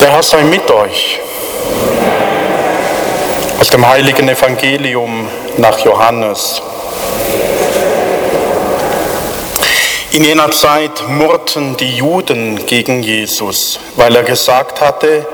Der 0.00 0.12
Herr 0.12 0.22
sei 0.22 0.44
mit 0.44 0.70
euch. 0.70 1.18
Aus 3.58 3.68
dem 3.68 3.84
heiligen 3.84 4.28
Evangelium 4.28 5.28
nach 5.56 5.76
Johannes. 5.80 6.62
In 10.12 10.22
jener 10.22 10.52
Zeit 10.52 11.02
murrten 11.08 11.76
die 11.76 11.96
Juden 11.96 12.64
gegen 12.66 13.02
Jesus, 13.02 13.80
weil 13.96 14.14
er 14.14 14.22
gesagt 14.22 14.80
hatte, 14.80 15.26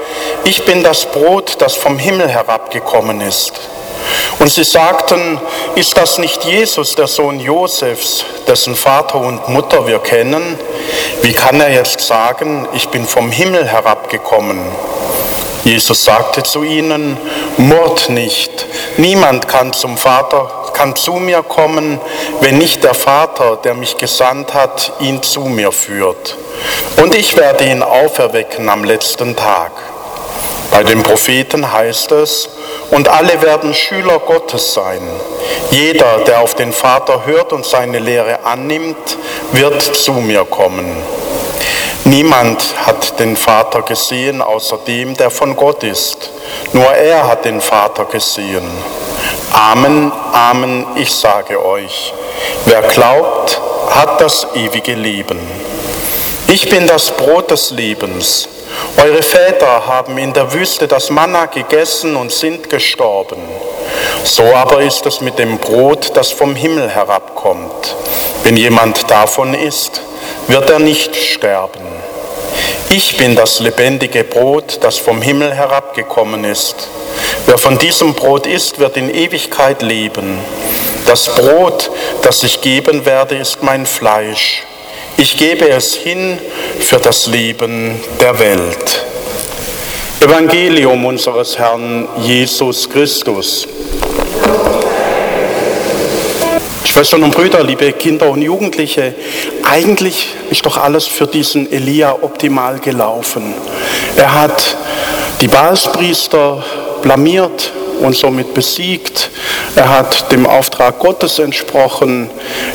ich 0.45 0.65
bin 0.65 0.83
das 0.83 1.05
Brot, 1.05 1.57
das 1.59 1.75
vom 1.75 1.99
Himmel 1.99 2.29
herabgekommen 2.29 3.21
ist. 3.21 3.61
Und 4.39 4.51
sie 4.51 4.65
sagten, 4.65 5.41
ist 5.75 5.97
das 5.97 6.19
nicht 6.19 6.45
Jesus, 6.45 6.95
der 6.95 7.07
Sohn 7.07 7.41
Josefs, 7.41 8.25
dessen 8.47 8.75
Vater 8.75 9.17
und 9.17 9.49
Mutter 9.49 9.87
wir 9.87 10.01
kennen? 10.01 10.59
Wie 11.23 11.33
kann 11.33 11.61
er 11.61 11.71
jetzt 11.71 12.01
sagen, 12.01 12.69
ich 12.75 12.89
bin 12.89 13.07
vom 13.07 13.31
Himmel 13.31 13.67
herabgekommen? 13.67 14.61
Jesus 15.65 16.05
sagte 16.05 16.43
zu 16.43 16.63
ihnen, 16.63 17.17
murrt 17.57 18.11
nicht, 18.11 18.67
niemand 18.99 19.49
kann 19.49 19.73
zum 19.73 19.97
Vater, 19.97 20.65
kann 20.75 20.95
zu 20.95 21.15
mir 21.15 21.43
kommen, 21.43 22.01
wenn 22.41 22.59
nicht 22.59 22.85
der 22.85 22.93
Vater, 22.93 23.57
der 23.57 23.73
mich 23.73 23.97
gesandt 23.97 24.53
hat, 24.53 24.93
ihn 25.01 25.23
zu 25.23 25.41
mir 25.41 25.73
führt. 25.73 26.37
Und 26.97 27.15
ich 27.15 27.37
werde 27.37 27.65
ihn 27.65 27.83
auferwecken 27.83 28.69
am 28.69 28.85
letzten 28.85 29.37
Tag. 29.37 29.71
Bei 30.71 30.83
den 30.83 31.03
Propheten 31.03 31.73
heißt 31.73 32.13
es, 32.13 32.51
und 32.91 33.09
alle 33.09 33.43
werden 33.43 33.75
Schüler 33.75 34.19
Gottes 34.19 34.75
sein. 34.75 35.03
Jeder, 35.71 36.19
der 36.27 36.41
auf 36.41 36.55
den 36.55 36.73
Vater 36.73 37.27
hört 37.27 37.53
und 37.53 37.65
seine 37.65 37.99
Lehre 37.99 38.45
annimmt, 38.45 39.19
wird 39.53 39.83
zu 39.83 40.13
mir 40.13 40.45
kommen. 40.45 40.97
Niemand 42.05 42.75
hat 42.85 43.19
den 43.19 43.37
Vater 43.37 43.83
gesehen 43.83 44.43
außer 44.43 44.79
dem, 44.87 45.15
der 45.17 45.31
von 45.31 45.57
Gott 45.57 45.83
ist. 45.83 46.31
Nur 46.73 46.93
er 46.93 47.27
hat 47.27 47.47
den 47.47 47.63
Vater 47.63 48.05
gesehen. 48.05 48.71
Amen, 49.53 50.13
Amen, 50.33 50.87
ich 50.97 51.11
sage 51.11 51.65
euch, 51.65 52.13
wer 52.67 52.83
glaubt, 52.83 53.61
hat 53.91 54.21
das 54.21 54.47
ewige 54.55 54.95
Leben. 54.95 55.39
Ich 56.49 56.69
bin 56.69 56.87
das 56.87 57.11
Brot 57.11 57.51
des 57.51 57.71
Lebens. 57.71 58.49
Eure 58.97 59.23
Väter 59.23 59.87
haben 59.87 60.19
in 60.19 60.33
der 60.33 60.53
Wüste 60.53 60.89
das 60.89 61.11
Manna 61.11 61.47
gegessen 61.47 62.17
und 62.17 62.33
sind 62.33 62.71
gestorben. 62.71 63.43
So 64.23 64.45
aber 64.55 64.83
ist 64.83 65.05
es 65.07 65.21
mit 65.21 65.39
dem 65.39 65.59
Brot, 65.59 66.13
das 66.15 66.31
vom 66.31 66.55
Himmel 66.55 66.89
herabkommt. 66.89 67.97
Wenn 68.43 68.57
jemand 68.57 69.11
davon 69.11 69.55
isst, 69.55 70.01
wird 70.49 70.71
er 70.71 70.79
nicht 70.79 71.15
sterben. 71.17 71.85
Ich 72.91 73.17
bin 73.17 73.35
das 73.35 73.61
lebendige 73.61 74.25
Brot, 74.25 74.79
das 74.83 74.99
vom 74.99 75.21
Himmel 75.21 75.53
herabgekommen 75.53 76.45
ist. 76.45 76.89
Wer 77.47 77.59
von 77.59 77.79
diesem 77.79 78.15
Brot 78.15 78.47
isst, 78.47 78.79
wird 78.79 78.97
in 78.97 79.13
Ewigkeit 79.13 79.83
leben. 79.83 80.39
Das 81.07 81.27
Brot, 81.35 81.91
das 82.23 82.43
ich 82.43 82.61
geben 82.61 83.05
werde, 83.05 83.37
ist 83.37 83.63
mein 83.63 83.87
Fleisch 83.87 84.65
ich 85.17 85.37
gebe 85.37 85.69
es 85.69 85.95
hin 85.95 86.39
für 86.81 86.99
das 86.99 87.27
Leben 87.27 88.01
der 88.21 88.39
Welt. 88.39 89.05
Evangelium 90.21 91.05
unseres 91.05 91.59
Herrn 91.59 92.09
Jesus 92.23 92.89
Christus. 92.89 93.69
Schwestern 96.85 97.25
und 97.25 97.35
Brüder, 97.35 97.63
liebe 97.63 97.93
Kinder 97.93 98.31
und 98.31 98.43
Jugendliche, 98.43 99.15
eigentlich 99.65 100.29
ist 100.51 100.65
doch 100.65 100.77
alles 100.77 101.07
für 101.07 101.27
diesen 101.27 101.71
Elia 101.73 102.17
optimal 102.21 102.79
gelaufen. 102.79 103.55
Er 104.17 104.35
hat 104.35 104.77
die 105.41 105.49
Baalspriester 105.49 106.65
blamiert, 107.03 107.73
und 108.01 108.17
somit 108.17 108.55
besiegt. 108.55 109.31
Er 109.77 109.89
hat 109.89 110.31
dem 110.33 110.47
Auftrag 110.47 110.99
Gottes 110.99 111.39
entsprochen. 111.39 112.31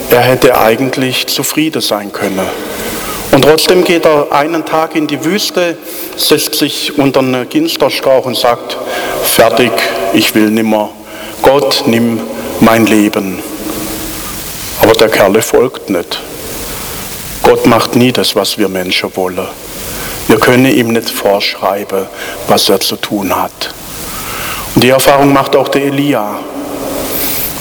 Er 0.09 0.21
hätte 0.21 0.59
eigentlich 0.59 1.27
zufrieden 1.27 1.81
sein 1.81 2.11
können. 2.11 2.47
Und 3.31 3.43
trotzdem 3.43 3.83
geht 3.83 4.05
er 4.05 4.31
einen 4.31 4.65
Tag 4.65 4.95
in 4.95 5.05
die 5.05 5.23
Wüste, 5.23 5.77
setzt 6.15 6.55
sich 6.55 6.97
unter 6.97 7.19
einen 7.19 7.47
Ginsterstrauch 7.47 8.25
und 8.25 8.35
sagt, 8.35 8.77
fertig, 9.23 9.71
ich 10.13 10.33
will 10.33 10.49
nimmer. 10.49 10.89
Gott, 11.41 11.83
nimm 11.85 12.19
mein 12.59 12.85
Leben. 12.87 13.39
Aber 14.81 14.93
der 14.93 15.09
Kerle 15.09 15.41
folgt 15.41 15.89
nicht. 15.89 16.19
Gott 17.43 17.65
macht 17.65 17.95
nie 17.95 18.11
das, 18.11 18.35
was 18.35 18.57
wir 18.57 18.67
Menschen 18.67 19.15
wollen. 19.15 19.47
Wir 20.27 20.37
können 20.37 20.65
ihm 20.65 20.93
nicht 20.93 21.09
vorschreiben, 21.09 22.05
was 22.47 22.69
er 22.69 22.79
zu 22.79 22.95
tun 22.95 23.35
hat. 23.35 23.73
Und 24.75 24.83
die 24.83 24.89
Erfahrung 24.89 25.33
macht 25.33 25.55
auch 25.55 25.67
der 25.67 25.83
Elia. 25.83 26.39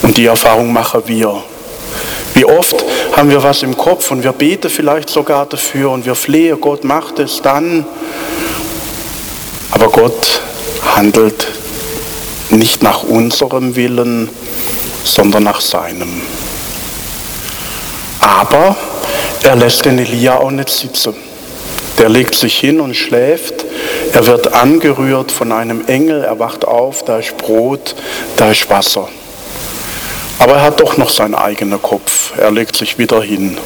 Und 0.02 0.16
die 0.16 0.26
Erfahrung 0.26 0.72
machen 0.72 1.02
wir. 1.06 1.42
Wie 2.34 2.44
oft 2.44 2.84
haben 3.16 3.30
wir 3.30 3.42
was 3.42 3.62
im 3.62 3.76
Kopf 3.76 4.10
und 4.10 4.22
wir 4.22 4.32
beten 4.32 4.70
vielleicht 4.70 5.10
sogar 5.10 5.46
dafür 5.46 5.90
und 5.90 6.06
wir 6.06 6.14
flehen, 6.14 6.60
Gott 6.60 6.84
macht 6.84 7.18
es 7.18 7.42
dann. 7.42 7.84
Aber 9.70 9.88
Gott 9.88 10.40
handelt 10.82 11.48
nicht 12.50 12.82
nach 12.82 13.02
unserem 13.02 13.74
Willen, 13.74 14.28
sondern 15.04 15.42
nach 15.44 15.60
seinem. 15.60 16.22
Aber 18.20 18.76
er 19.42 19.56
lässt 19.56 19.84
den 19.84 19.98
Elia 19.98 20.36
auch 20.36 20.50
nicht 20.50 20.70
sitzen. 20.70 21.14
Der 21.98 22.08
legt 22.08 22.34
sich 22.34 22.58
hin 22.58 22.80
und 22.80 22.94
schläft 22.94 23.64
er 24.12 24.26
wird 24.26 24.52
angerührt 24.52 25.30
von 25.30 25.52
einem 25.52 25.86
Engel, 25.86 26.24
er 26.24 26.38
wacht 26.38 26.64
auf, 26.64 27.04
da 27.04 27.18
ist 27.18 27.36
Brot, 27.36 27.94
da 28.36 28.50
ist 28.50 28.68
Wasser. 28.70 29.08
Aber 30.38 30.54
er 30.54 30.62
hat 30.62 30.80
doch 30.80 30.96
noch 30.96 31.10
seinen 31.10 31.34
eigenen 31.34 31.82
Kopf. 31.82 32.32
Er 32.38 32.50
legt 32.50 32.76
sich 32.76 32.98
wieder 32.98 33.20
hin. 33.22 33.58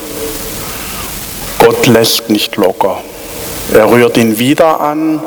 Gott 1.59 1.87
lässt 1.87 2.31
nicht 2.31 2.57
locker. 2.57 2.99
Er 3.73 3.91
rührt 3.91 4.17
ihn 4.17 4.39
wieder 4.39 4.81
an 4.81 5.21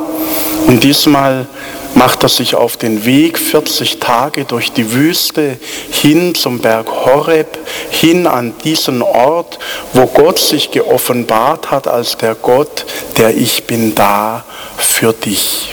und 0.68 0.84
diesmal 0.84 1.48
macht 1.95 2.23
er 2.23 2.29
sich 2.29 2.56
auf 2.56 2.78
den 2.78 3.06
Weg 3.06 3.39
40 3.39 4.00
Tage 4.00 4.45
durch 4.45 4.72
die 4.72 4.91
Wüste 4.91 5.57
hin 5.91 6.35
zum 6.35 6.59
Berg 6.59 6.88
Horeb, 6.89 7.57
hin 7.89 8.28
an 8.28 8.53
diesen 8.63 9.01
Ort, 9.01 9.57
wo 9.94 10.06
Gott 10.06 10.38
sich 10.38 10.72
geoffenbart 10.72 11.72
hat 11.72 11.88
als 11.88 12.17
der 12.17 12.35
Gott, 12.35 12.85
der 13.17 13.35
ich 13.35 13.63
bin 13.63 13.95
da 13.95 14.45
für 14.78 15.13
dich. 15.13 15.69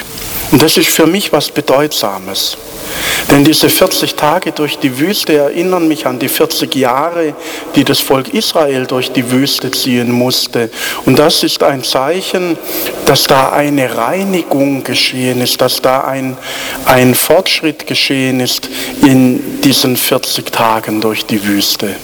Und 0.52 0.62
das 0.62 0.76
ist 0.76 0.90
für 0.90 1.06
mich 1.06 1.32
was 1.32 1.50
Bedeutsames. 1.50 2.58
Denn 3.30 3.42
diese 3.42 3.70
40 3.70 4.16
Tage 4.16 4.52
durch 4.52 4.78
die 4.78 4.98
Wüste 4.98 5.34
erinnern 5.34 5.88
mich 5.88 6.06
an 6.06 6.18
die 6.18 6.28
40 6.28 6.74
Jahre, 6.74 7.34
die 7.74 7.84
das 7.84 8.00
Volk 8.00 8.34
Israel 8.34 8.84
durch 8.84 9.12
die 9.12 9.30
Wüste 9.30 9.70
ziehen 9.70 10.12
musste. 10.12 10.68
Und 11.06 11.18
das 11.18 11.42
ist 11.42 11.62
ein 11.62 11.82
Zeichen, 11.82 12.58
dass 13.06 13.24
da 13.24 13.50
eine 13.50 13.96
Reinigung 13.96 14.84
geschehen 14.84 15.40
ist, 15.40 15.62
dass 15.62 15.80
da 15.80 16.02
ein, 16.02 16.36
ein 16.84 17.14
Fortschritt 17.14 17.86
geschehen 17.86 18.38
ist 18.40 18.69
in 19.00 19.62
diesen 19.62 19.96
40 19.96 20.52
Tagen 20.52 21.00
durch 21.00 21.24
die 21.24 21.42
Wüste. 21.46 21.96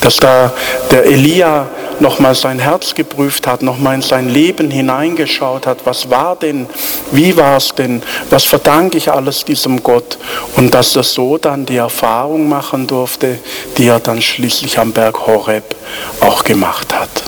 Dass 0.00 0.16
da 0.16 0.52
der 0.90 1.04
Elia 1.04 1.68
nochmal 2.00 2.34
sein 2.34 2.58
Herz 2.58 2.94
geprüft 2.94 3.46
hat, 3.46 3.62
nochmal 3.62 3.96
in 3.96 4.02
sein 4.02 4.28
Leben 4.28 4.70
hineingeschaut 4.70 5.66
hat, 5.66 5.78
was 5.84 6.10
war 6.10 6.36
denn, 6.36 6.66
wie 7.12 7.36
war 7.36 7.56
es 7.56 7.74
denn, 7.74 8.02
was 8.30 8.44
verdanke 8.44 8.98
ich 8.98 9.10
alles 9.10 9.44
diesem 9.44 9.82
Gott 9.82 10.18
und 10.56 10.74
dass 10.74 10.96
er 10.96 11.02
so 11.02 11.38
dann 11.38 11.66
die 11.66 11.76
Erfahrung 11.76 12.48
machen 12.48 12.86
durfte, 12.86 13.38
die 13.76 13.86
er 13.86 14.00
dann 14.00 14.20
schließlich 14.20 14.78
am 14.78 14.92
Berg 14.92 15.26
Horeb 15.26 15.74
auch 16.20 16.44
gemacht 16.44 16.94
hat. 16.94 17.22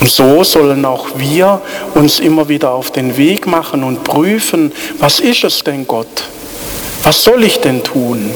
Und 0.00 0.10
so 0.10 0.44
sollen 0.44 0.84
auch 0.84 1.06
wir 1.16 1.60
uns 1.94 2.20
immer 2.20 2.48
wieder 2.48 2.70
auf 2.70 2.90
den 2.90 3.16
Weg 3.16 3.46
machen 3.46 3.82
und 3.82 4.04
prüfen, 4.04 4.72
was 4.98 5.20
ist 5.20 5.42
es 5.44 5.64
denn 5.64 5.86
Gott? 5.86 6.24
Was 7.02 7.24
soll 7.24 7.44
ich 7.44 7.60
denn 7.60 7.82
tun? 7.82 8.30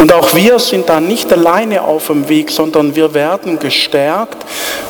Und 0.00 0.14
auch 0.14 0.34
wir 0.34 0.58
sind 0.58 0.88
da 0.88 0.98
nicht 0.98 1.30
alleine 1.30 1.82
auf 1.82 2.06
dem 2.06 2.26
Weg, 2.30 2.50
sondern 2.50 2.96
wir 2.96 3.12
werden 3.12 3.58
gestärkt, 3.58 4.46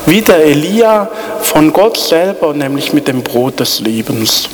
wie 0.06 0.22
der 0.22 0.44
Elia 0.44 1.10
von 1.42 1.72
Gott 1.72 1.96
selber, 1.98 2.54
nämlich 2.54 2.92
mit 2.92 3.08
dem 3.08 3.24
Brot 3.24 3.58
des 3.58 3.80
Lebens. 3.80 4.48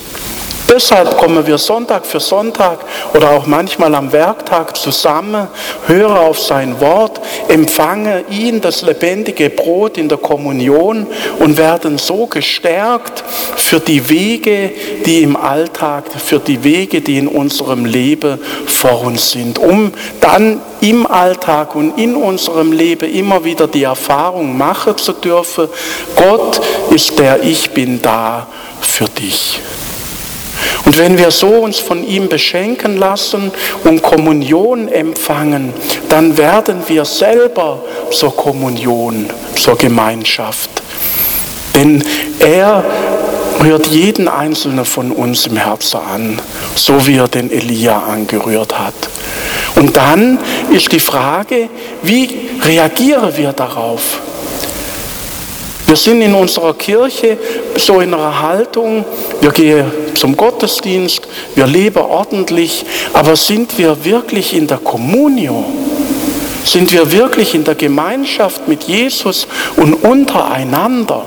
Deshalb 0.76 1.16
kommen 1.16 1.46
wir 1.46 1.56
Sonntag 1.56 2.04
für 2.04 2.20
Sonntag 2.20 2.80
oder 3.14 3.30
auch 3.30 3.46
manchmal 3.46 3.94
am 3.94 4.12
Werktag 4.12 4.76
zusammen, 4.76 5.48
hören 5.86 6.18
auf 6.18 6.38
sein 6.38 6.78
Wort, 6.80 7.18
empfangen 7.48 8.24
ihn, 8.28 8.60
das 8.60 8.82
lebendige 8.82 9.48
Brot 9.48 9.96
in 9.96 10.10
der 10.10 10.18
Kommunion 10.18 11.06
und 11.38 11.56
werden 11.56 11.96
so 11.96 12.26
gestärkt 12.26 13.24
für 13.56 13.80
die 13.80 14.06
Wege, 14.10 14.70
die 15.06 15.22
im 15.22 15.36
Alltag, 15.36 16.04
für 16.22 16.40
die 16.40 16.62
Wege, 16.62 17.00
die 17.00 17.16
in 17.18 17.28
unserem 17.28 17.86
Leben 17.86 18.38
vor 18.66 19.00
uns 19.00 19.30
sind, 19.30 19.58
um 19.58 19.92
dann 20.20 20.60
im 20.82 21.06
Alltag 21.06 21.74
und 21.74 21.98
in 21.98 22.14
unserem 22.14 22.72
Leben 22.72 23.10
immer 23.10 23.42
wieder 23.44 23.66
die 23.66 23.84
Erfahrung 23.84 24.58
machen 24.58 24.98
zu 24.98 25.14
dürfen, 25.14 25.68
Gott 26.14 26.60
ist 26.90 27.18
der 27.18 27.42
Ich 27.42 27.70
bin 27.70 28.02
da 28.02 28.46
für 28.82 29.06
dich. 29.06 29.58
Und 30.84 30.98
wenn 30.98 31.18
wir 31.18 31.30
so 31.30 31.48
uns 31.48 31.78
von 31.78 32.06
ihm 32.06 32.28
beschenken 32.28 32.96
lassen 32.96 33.50
und 33.84 34.02
Kommunion 34.02 34.88
empfangen, 34.88 35.72
dann 36.08 36.36
werden 36.36 36.82
wir 36.86 37.04
selber 37.04 37.82
zur 38.10 38.36
Kommunion, 38.36 39.26
zur 39.56 39.76
Gemeinschaft. 39.76 40.70
Denn 41.74 42.04
er 42.38 42.84
rührt 43.62 43.86
jeden 43.86 44.28
einzelnen 44.28 44.84
von 44.84 45.10
uns 45.10 45.46
im 45.46 45.56
Herzen 45.56 46.00
an, 46.00 46.40
so 46.74 47.06
wie 47.06 47.16
er 47.16 47.28
den 47.28 47.50
Elia 47.50 48.04
angerührt 48.04 48.78
hat. 48.78 48.94
Und 49.74 49.96
dann 49.96 50.38
ist 50.72 50.92
die 50.92 51.00
Frage, 51.00 51.68
wie 52.02 52.48
reagieren 52.62 53.36
wir 53.36 53.52
darauf? 53.52 54.20
Wir 55.86 55.94
sind 55.94 56.20
in 56.20 56.34
unserer 56.34 56.74
Kirche 56.74 57.38
so 57.76 58.00
in 58.00 58.12
einer 58.12 58.42
Haltung, 58.42 59.04
wir 59.40 59.50
gehen 59.52 59.84
zum 60.14 60.36
Gottesdienst, 60.36 61.22
wir 61.54 61.66
leben 61.66 61.98
ordentlich, 61.98 62.84
aber 63.12 63.36
sind 63.36 63.78
wir 63.78 64.04
wirklich 64.04 64.52
in 64.52 64.66
der 64.66 64.78
Kommunio? 64.78 65.64
Sind 66.64 66.92
wir 66.92 67.12
wirklich 67.12 67.54
in 67.54 67.62
der 67.62 67.76
Gemeinschaft 67.76 68.66
mit 68.66 68.84
Jesus 68.84 69.46
und 69.76 69.94
untereinander? 69.94 71.24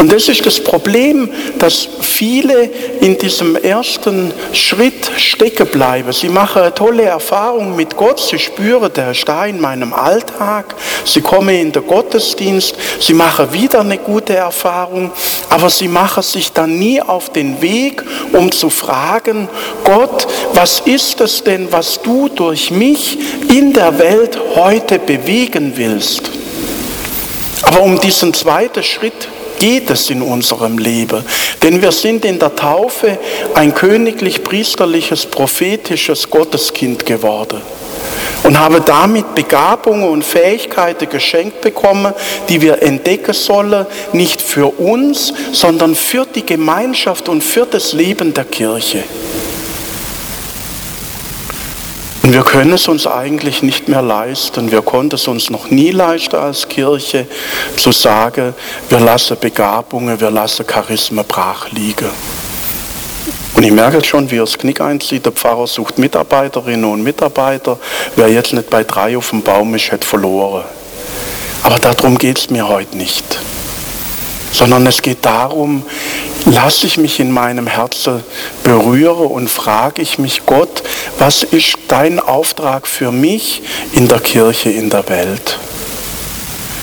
Und 0.00 0.10
das 0.10 0.28
ist 0.30 0.46
das 0.46 0.58
Problem, 0.58 1.30
dass 1.58 1.86
viele 2.00 2.70
in 3.02 3.18
diesem 3.18 3.54
ersten 3.54 4.32
Schritt 4.54 5.10
stecken 5.18 5.66
bleiben. 5.66 6.10
Sie 6.14 6.30
machen 6.30 6.62
eine 6.62 6.74
tolle 6.74 7.02
Erfahrung 7.02 7.76
mit 7.76 7.98
Gott, 7.98 8.18
sie 8.18 8.38
spüren, 8.38 8.90
der 8.94 9.10
ist 9.10 9.28
da 9.28 9.44
in 9.44 9.60
meinem 9.60 9.92
Alltag, 9.92 10.74
sie 11.04 11.20
kommen 11.20 11.54
in 11.54 11.70
den 11.70 11.86
Gottesdienst, 11.86 12.76
sie 12.98 13.12
machen 13.12 13.52
wieder 13.52 13.80
eine 13.80 13.98
gute 13.98 14.34
Erfahrung, 14.34 15.12
aber 15.50 15.68
sie 15.68 15.88
machen 15.88 16.22
sich 16.22 16.50
dann 16.50 16.78
nie 16.78 17.02
auf 17.02 17.30
den 17.30 17.60
Weg, 17.60 18.02
um 18.32 18.50
zu 18.50 18.70
fragen, 18.70 19.50
Gott, 19.84 20.26
was 20.54 20.80
ist 20.80 21.20
es 21.20 21.44
denn, 21.44 21.70
was 21.72 22.00
du 22.00 22.30
durch 22.30 22.70
mich 22.70 23.18
in 23.50 23.74
der 23.74 23.98
Welt 23.98 24.38
heute 24.54 24.98
bewegen 24.98 25.74
willst? 25.76 26.22
Aber 27.64 27.82
um 27.82 28.00
diesen 28.00 28.32
zweiten 28.32 28.82
Schritt 28.82 29.28
geht 29.60 29.90
es 29.90 30.10
in 30.10 30.22
unserem 30.22 30.78
Leben. 30.78 31.22
Denn 31.62 31.80
wir 31.80 31.92
sind 31.92 32.24
in 32.24 32.40
der 32.40 32.56
Taufe 32.56 33.18
ein 33.54 33.72
königlich-priesterliches, 33.72 35.26
prophetisches 35.26 36.28
Gotteskind 36.28 37.06
geworden 37.06 37.60
und 38.42 38.58
haben 38.58 38.82
damit 38.84 39.34
Begabungen 39.34 40.08
und 40.08 40.24
Fähigkeiten 40.24 41.08
geschenkt 41.08 41.60
bekommen, 41.60 42.14
die 42.48 42.60
wir 42.60 42.82
entdecken 42.82 43.34
sollen, 43.34 43.86
nicht 44.12 44.40
für 44.40 44.66
uns, 44.80 45.32
sondern 45.52 45.94
für 45.94 46.26
die 46.26 46.44
Gemeinschaft 46.44 47.28
und 47.28 47.42
für 47.42 47.66
das 47.66 47.92
Leben 47.92 48.32
der 48.32 48.44
Kirche. 48.44 49.04
Und 52.22 52.34
wir 52.34 52.42
können 52.42 52.72
es 52.74 52.86
uns 52.86 53.06
eigentlich 53.06 53.62
nicht 53.62 53.88
mehr 53.88 54.02
leisten. 54.02 54.70
Wir 54.70 54.82
konnten 54.82 55.14
es 55.14 55.26
uns 55.26 55.48
noch 55.50 55.70
nie 55.70 55.90
leisten 55.90 56.36
als 56.36 56.68
Kirche 56.68 57.26
zu 57.76 57.92
sagen, 57.92 58.54
wir 58.88 59.00
lassen 59.00 59.38
Begabungen, 59.40 60.20
wir 60.20 60.30
lassen 60.30 60.66
Charisma 60.70 61.24
brach 61.26 61.70
liegen. 61.70 62.10
Und 63.54 63.62
ich 63.62 63.72
merke 63.72 64.04
schon, 64.04 64.30
wie 64.30 64.36
er 64.36 64.44
das 64.44 64.58
Knick 64.58 64.80
einzieht. 64.80 65.24
Der 65.24 65.32
Pfarrer 65.32 65.66
sucht 65.66 65.98
Mitarbeiterinnen 65.98 66.84
und 66.84 67.02
Mitarbeiter. 67.02 67.78
Wer 68.16 68.28
jetzt 68.28 68.52
nicht 68.52 68.70
bei 68.70 68.84
drei 68.84 69.16
auf 69.16 69.30
dem 69.30 69.42
Baum 69.42 69.74
ist, 69.74 69.90
hat 69.90 70.04
verloren. 70.04 70.64
Aber 71.62 71.78
darum 71.78 72.16
geht 72.16 72.38
es 72.38 72.50
mir 72.50 72.68
heute 72.68 72.96
nicht 72.96 73.40
sondern 74.52 74.86
es 74.86 75.00
geht 75.02 75.24
darum, 75.24 75.82
lasse 76.50 76.86
ich 76.86 76.98
mich 76.98 77.20
in 77.20 77.30
meinem 77.30 77.66
Herzen 77.66 78.22
berühren 78.62 79.26
und 79.26 79.48
frage 79.48 80.02
ich 80.02 80.18
mich, 80.18 80.44
Gott, 80.46 80.82
was 81.18 81.42
ist 81.42 81.76
dein 81.88 82.18
Auftrag 82.18 82.86
für 82.86 83.12
mich 83.12 83.62
in 83.92 84.08
der 84.08 84.20
Kirche, 84.20 84.70
in 84.70 84.90
der 84.90 85.08
Welt? 85.08 85.58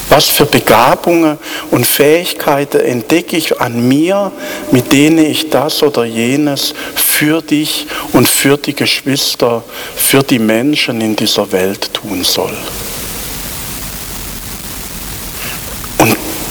Was 0.10 0.30
für 0.30 0.46
Begabungen 0.46 1.38
und 1.69 1.86
Fähigkeiten 1.86 2.80
entdecke 2.80 3.36
ich 3.36 3.60
an 3.60 3.88
mir, 3.88 4.31
mit 4.72 4.94
denen 4.94 5.19
ich 5.19 5.50
das 5.50 5.84
oder 5.84 6.06
jenes 6.06 6.74
für 6.96 7.42
dich 7.42 7.88
und 8.13 8.28
für 8.28 8.58
die 8.58 8.74
Geschwister, 8.74 9.63
für 9.96 10.24
die 10.24 10.40
Menschen 10.40 11.02
in 11.02 11.16
dieser 11.16 11.52
Welt 11.52 11.94
tun 11.94 12.24
soll? 12.24 12.56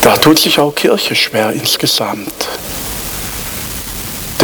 Da 0.03 0.17
tut 0.17 0.39
sich 0.39 0.59
auch 0.61 0.75
Kirche 0.75 1.17
schwer 1.17 1.51
insgesamt. 1.51 2.49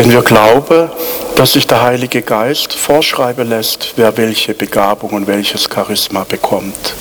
Denn 0.03 0.11
wir 0.11 0.23
glauben, 0.23 0.91
dass 1.37 1.53
sich 1.53 1.65
der 1.65 1.81
Heilige 1.81 2.23
Geist 2.23 2.73
vorschreiben 2.73 3.49
lässt, 3.49 3.93
wer 3.95 4.17
welche 4.17 4.53
Begabung 4.53 5.11
und 5.11 5.29
welches 5.29 5.69
Charisma 5.73 6.25
bekommt. 6.29 6.95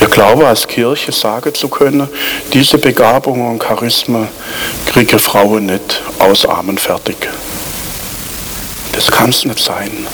Wir 0.00 0.08
glauben 0.08 0.42
als 0.42 0.66
Kirche 0.66 1.12
sagen 1.12 1.54
zu 1.54 1.68
können, 1.68 2.08
diese 2.52 2.78
Begabung 2.78 3.48
und 3.48 3.62
Charisma 3.62 4.26
kriegen 4.86 5.20
Frauen 5.20 5.66
nicht 5.66 6.02
aus 6.18 6.44
Armen 6.44 6.76
fertig. 6.76 7.28
Das 8.90 9.08
kann 9.08 9.30
es 9.30 9.44
nicht 9.44 9.60
sein 9.60 10.08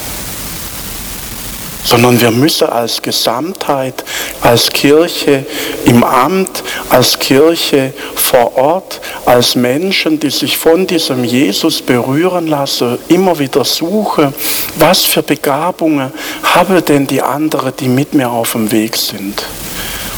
sondern 1.83 2.19
wir 2.19 2.31
müssen 2.31 2.69
als 2.69 3.01
Gesamtheit, 3.01 4.03
als 4.41 4.69
Kirche 4.69 5.45
im 5.85 6.03
Amt, 6.03 6.63
als 6.89 7.19
Kirche 7.19 7.93
vor 8.15 8.57
Ort, 8.57 9.01
als 9.25 9.55
Menschen, 9.55 10.19
die 10.19 10.29
sich 10.29 10.57
von 10.57 10.87
diesem 10.87 11.23
Jesus 11.23 11.81
berühren 11.81 12.47
lassen, 12.47 12.97
immer 13.07 13.37
wieder 13.37 13.63
suchen, 13.65 14.33
was 14.75 15.03
für 15.03 15.23
Begabungen 15.23 16.11
haben 16.43 16.83
denn 16.85 17.07
die 17.07 17.21
anderen, 17.21 17.73
die 17.79 17.87
mit 17.87 18.13
mir 18.13 18.29
auf 18.29 18.53
dem 18.53 18.71
Weg 18.71 18.95
sind. 18.95 19.43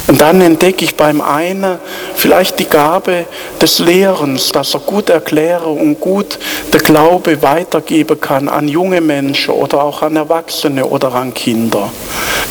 Und 0.07 0.21
dann 0.21 0.39
entdecke 0.41 0.85
ich 0.85 0.95
beim 0.95 1.19
einen 1.19 1.79
vielleicht 2.15 2.59
die 2.59 2.69
Gabe 2.69 3.25
des 3.59 3.79
Lehrens, 3.79 4.51
dass 4.51 4.75
er 4.75 4.81
gut 4.81 5.09
erkläre 5.09 5.67
und 5.67 5.99
gut 5.99 6.37
der 6.71 6.81
Glaube 6.81 7.41
weitergeben 7.41 8.19
kann 8.19 8.47
an 8.47 8.67
junge 8.67 9.01
Menschen 9.01 9.55
oder 9.55 9.83
auch 9.83 10.03
an 10.03 10.15
Erwachsene 10.15 10.85
oder 10.85 11.13
an 11.15 11.33
Kinder. 11.33 11.89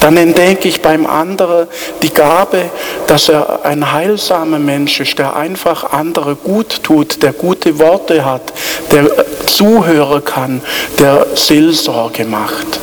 Dann 0.00 0.16
entdecke 0.16 0.68
ich 0.68 0.82
beim 0.82 1.06
anderen 1.06 1.68
die 2.02 2.12
Gabe, 2.12 2.64
dass 3.06 3.28
er 3.28 3.64
ein 3.64 3.92
heilsamer 3.92 4.58
Mensch 4.58 5.00
ist, 5.00 5.18
der 5.18 5.36
einfach 5.36 5.92
andere 5.92 6.34
gut 6.34 6.82
tut, 6.82 7.22
der 7.22 7.32
gute 7.32 7.78
Worte 7.78 8.24
hat, 8.24 8.52
der 8.90 9.10
zuhören 9.46 10.24
kann, 10.24 10.60
der 10.98 11.26
Seelsorge 11.34 12.24
macht. 12.24 12.80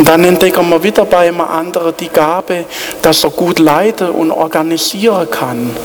Und 0.00 0.08
dann 0.08 0.24
entdecken 0.24 0.66
wir 0.70 0.82
wieder 0.82 1.04
bei 1.04 1.28
einem 1.28 1.42
anderen 1.42 1.92
die 2.00 2.08
Gabe, 2.08 2.64
dass 3.02 3.22
er 3.22 3.28
gut 3.28 3.58
leiten 3.58 4.08
und 4.08 4.30
organisieren 4.30 5.30
kann. 5.30 5.76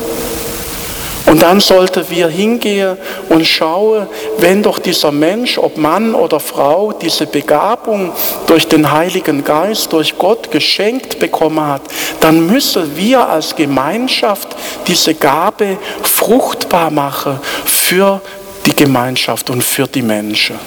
Und 1.26 1.42
dann 1.42 1.60
sollten 1.60 2.06
wir 2.10 2.30
hingehen 2.30 2.96
und 3.28 3.46
schauen, 3.46 4.08
wenn 4.38 4.64
doch 4.64 4.80
dieser 4.80 5.12
Mensch, 5.12 5.58
ob 5.58 5.76
Mann 5.76 6.16
oder 6.16 6.40
Frau, 6.40 6.94
diese 6.94 7.26
Begabung 7.26 8.14
durch 8.48 8.66
den 8.70 8.90
Heiligen 8.90 9.44
Geist, 9.44 9.92
durch 9.92 10.18
Gott 10.18 10.50
geschenkt 10.50 11.20
bekommen 11.20 11.68
hat, 11.68 11.82
dann 12.22 12.48
müssen 12.48 12.96
wir 12.96 13.28
als 13.28 13.54
Gemeinschaft 13.54 14.48
diese 14.88 15.14
Gabe 15.14 15.78
fruchtbar 16.04 16.90
machen 16.90 17.38
für 17.66 18.22
die 18.66 18.76
Gemeinschaft 18.78 19.50
und 19.50 19.62
für 19.62 19.88
die 19.88 20.04
Menschen. 20.04 20.58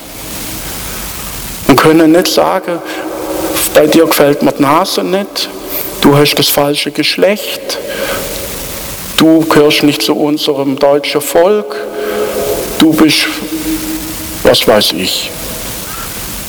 Und 1.67 1.77
können 1.77 2.13
nicht 2.13 2.29
sagen, 2.29 2.81
bei 3.79 3.87
dir 3.87 4.07
gefällt 4.07 4.43
mir 4.43 4.51
die 4.51 4.63
Nase 4.63 5.05
nicht, 5.05 5.49
du 6.01 6.17
hast 6.17 6.35
das 6.35 6.49
falsche 6.49 6.91
Geschlecht, 6.91 7.79
du 9.17 9.39
gehörst 9.45 9.85
nicht 9.85 10.03
zu 10.03 10.17
unserem 10.17 10.77
deutschen 10.77 11.21
Volk, 11.21 11.77
du 12.79 12.93
bist, 12.93 13.29
was 14.43 14.67
weiß 14.67 14.95
ich. 14.95 15.31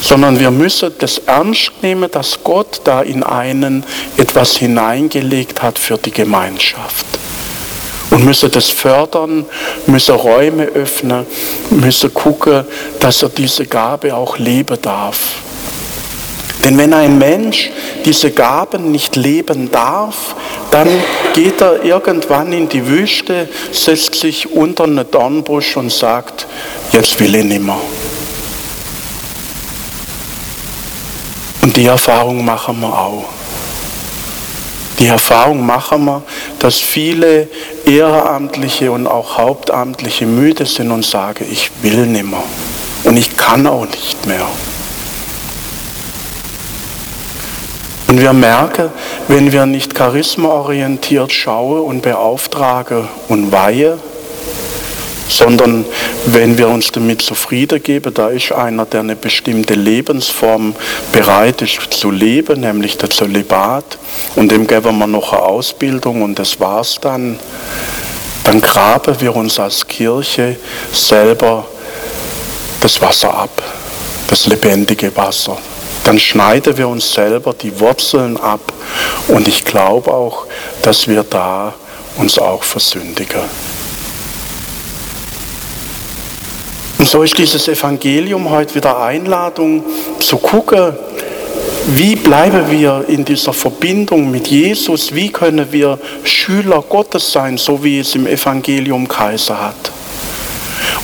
Sondern 0.02 0.40
wir 0.40 0.50
müssen 0.50 0.92
das 0.98 1.20
ernst 1.20 1.72
nehmen, 1.84 2.10
dass 2.10 2.44
Gott 2.44 2.82
da 2.84 3.04
in 3.04 3.22
einen 3.22 3.84
etwas 4.18 4.58
hineingelegt 4.58 5.62
hat 5.62 5.78
für 5.78 6.00
die 6.00 6.12
Gemeinschaft. 6.12 7.06
und 8.10 8.26
müssen 8.26 8.50
das 8.50 8.72
fördern, 8.72 9.46
müssen 9.86 10.16
Räume 10.16 10.66
öffnen, 10.66 11.28
müssen 11.70 12.12
gucken, 12.12 12.64
dass 13.00 13.22
er 13.22 13.30
diese 13.30 13.68
Gabe 13.68 14.16
auch 14.16 14.40
leben 14.40 14.82
darf. 14.82 15.44
Denn 16.64 16.78
wenn 16.78 16.94
ein 16.94 17.18
Mensch 17.18 17.72
diese 18.06 18.32
Gaben 18.32 18.92
nicht 18.92 19.16
leben 19.16 19.72
darf, 19.72 20.36
dann 20.72 20.88
geht 21.34 21.62
er 21.62 21.84
irgendwann 21.84 22.52
in 22.52 22.68
die 22.68 22.86
Wüste, 22.86 23.48
setzt 23.72 24.16
sich 24.16 24.52
unter 24.52 24.84
einen 24.84 25.10
Dornbusch 25.10 25.78
und 25.78 25.92
sagt, 25.92 26.48
jetzt 26.92 27.20
will 27.20 27.36
ich 27.36 27.46
nimmer. 27.46 27.80
Und 31.62 31.78
die 31.78 31.86
Erfahrung 31.86 32.44
machen 32.44 32.80
wir 32.82 32.88
auch. 32.88 33.26
Die 35.00 35.08
Erfahrung 35.08 35.66
machen 35.66 36.04
wir, 36.06 36.24
dass 36.60 36.78
viele 36.78 37.48
Ehrenamtliche 37.86 38.92
und 38.92 39.08
auch 39.08 39.38
Hauptamtliche 39.38 40.26
müde 40.26 40.66
sind 40.66 40.92
und 40.92 41.06
sagen, 41.06 41.46
ich 41.50 41.72
will 41.82 42.06
nimmer 42.06 42.44
und 43.06 43.16
ich 43.16 43.38
kann 43.38 43.66
auch 43.66 43.86
nicht 43.86 44.26
mehr. 44.26 44.46
Und 48.10 48.20
wir 48.20 48.34
merken, 48.34 48.90
wenn 49.28 49.52
wir 49.52 49.68
nicht 49.68 49.94
charismaorientiert 49.94 51.32
schauen 51.32 51.82
und 51.82 52.02
beauftragen 52.02 53.08
und 53.28 53.52
weihen, 53.52 54.00
sondern 55.28 55.86
wenn 56.26 56.58
wir 56.58 56.70
uns 56.70 56.92
damit 56.92 57.22
zufrieden 57.22 57.84
geben, 57.84 58.12
da 58.12 58.30
ist 58.30 58.52
einer, 58.52 58.86
der 58.86 59.02
eine 59.02 59.16
bestimmte 59.16 59.76
Lebensform 59.76 60.74
bereit 61.14 61.62
ist 61.62 61.78
zu 61.92 62.10
leben, 62.10 62.62
nämlich 62.62 62.98
der 62.98 63.12
Zölibat, 63.12 64.00
und 64.36 64.52
dem 64.52 64.66
geben 64.66 64.98
wir 64.98 65.06
noch 65.06 65.32
eine 65.32 65.44
Ausbildung 65.44 66.24
und 66.24 66.40
das 66.40 66.60
war's 66.60 66.98
dann, 67.00 67.38
dann 68.44 68.60
graben 68.60 69.22
wir 69.22 69.36
uns 69.36 69.60
als 69.60 69.86
Kirche 69.86 70.56
selber 70.92 71.68
das 72.82 73.00
Wasser 73.04 73.32
ab, 73.36 73.62
das 74.28 74.48
lebendige 74.48 75.16
Wasser 75.16 75.60
dann 76.04 76.20
schneiden 76.20 76.78
wir 76.78 76.88
uns 76.88 77.14
selber 77.14 77.54
die 77.54 77.80
Wurzeln 77.80 78.38
ab. 78.38 78.74
Und 79.28 79.48
ich 79.48 79.66
glaube 79.66 80.12
auch, 80.14 80.46
dass 80.82 81.08
wir 81.08 81.24
da 81.24 81.74
uns 82.18 82.38
auch 82.40 82.64
versündigen. 82.64 83.42
Und 86.98 87.08
so 87.08 87.24
ist 87.24 87.38
dieses 87.38 87.68
Evangelium 87.68 88.50
heute 88.50 88.76
wieder 88.76 89.02
Einladung 89.02 89.84
zu 90.20 90.38
gucken, 90.38 90.94
wie 91.88 92.16
bleiben 92.16 92.70
wir 92.70 93.06
in 93.08 93.24
dieser 93.24 93.54
Verbindung 93.54 94.30
mit 94.30 94.48
Jesus? 94.48 95.16
Wie 95.16 95.30
können 95.30 95.72
wir 95.72 95.98
Schüler 96.24 96.84
Gottes 96.88 97.32
sein, 97.32 97.58
so 97.58 97.84
wie 97.84 98.00
es 98.00 98.16
im 98.16 98.28
Evangelium 98.28 99.08
Kaiser 99.08 99.60
hat? 99.60 99.92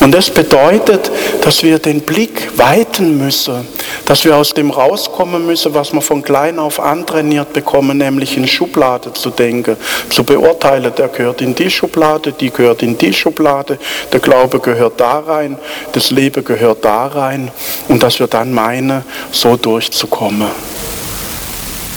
Und 0.02 0.12
das 0.12 0.30
bedeutet, 0.30 1.10
dass 1.42 1.64
wir 1.64 1.80
den 1.80 2.02
Blick 2.02 2.50
weiten 2.58 3.18
müssen, 3.18 3.66
dass 4.06 4.26
wir 4.26 4.36
aus 4.36 4.54
dem 4.54 4.70
rauskommen 4.70 5.46
müssen, 5.46 5.74
was 5.74 5.94
wir 5.94 6.02
von 6.02 6.22
klein 6.22 6.60
auf 6.60 6.80
antrainiert 6.80 7.54
bekommen, 7.54 7.98
nämlich 7.98 8.38
in 8.38 8.48
Schublade 8.48 9.14
zu 9.14 9.30
denken, 9.30 9.78
zu 10.10 10.24
beurteilen, 10.24 10.92
der 10.98 11.08
gehört 11.08 11.42
in 11.42 11.56
die 11.56 11.70
Schublade, 11.70 12.34
die 12.34 12.50
gehört 12.50 12.84
in 12.84 12.98
die 12.98 13.14
Schublade, 13.14 13.80
der 14.12 14.20
Glaube 14.20 14.60
gehört 14.60 15.00
da 15.00 15.20
rein, 15.20 15.58
das 15.94 16.12
Leben 16.12 16.44
gehört 16.44 16.84
da 16.84 17.08
rein 17.08 17.52
und 17.88 18.04
dass 18.04 18.20
wir 18.20 18.28
dann 18.28 18.54
meinen, 18.54 19.04
so 19.32 19.56
durchzukommen. 19.56 20.50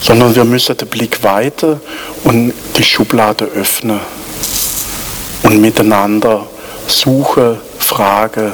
Sondern 0.01 0.35
wir 0.35 0.45
müssen 0.45 0.77
den 0.77 0.89
Blick 0.89 1.23
weiter 1.25 1.81
und 2.25 2.53
die 2.77 2.85
Schublade 2.85 3.47
öffnen 3.47 4.01
und 5.43 5.61
miteinander 5.61 6.47
suchen, 6.87 7.59
Frage, 7.79 8.53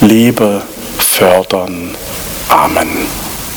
Liebe 0.00 0.62
fördern. 0.98 1.90
Amen. 2.50 3.27